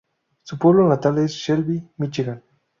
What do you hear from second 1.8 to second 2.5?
Míchigan.